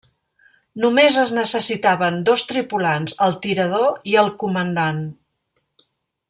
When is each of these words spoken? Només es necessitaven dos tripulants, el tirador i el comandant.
Només 0.85 1.17
es 1.23 1.33
necessitaven 1.39 2.17
dos 2.29 2.45
tripulants, 2.53 3.15
el 3.27 3.37
tirador 3.47 3.93
i 4.15 4.19
el 4.23 4.33
comandant. 4.45 5.05